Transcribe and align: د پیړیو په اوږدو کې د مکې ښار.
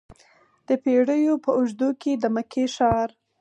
د 0.67 0.69
پیړیو 0.83 1.33
په 1.43 1.49
اوږدو 1.57 1.89
کې 2.01 2.11
د 2.17 2.25
مکې 2.35 2.65
ښار. 2.75 3.09